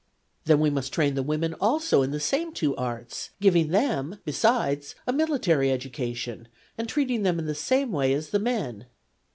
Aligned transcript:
'Then 0.45 0.59
we 0.59 0.71
must 0.71 0.91
train 0.91 1.13
the 1.13 1.21
women 1.21 1.53
also 1.61 2.01
in 2.01 2.09
the 2.09 2.19
same 2.19 2.53
two 2.53 2.75
arts, 2.75 3.29
giving 3.39 3.67
them, 3.67 4.17
besides, 4.25 4.95
a 5.05 5.13
military 5.13 5.71
education 5.71 6.47
and 6.75 6.89
treating 6.89 7.21
them 7.21 7.37
in 7.37 7.45
the 7.45 7.53
same 7.53 7.91
way 7.91 8.11
as 8.13 8.29
the 8.31 8.39
men.' 8.39 8.87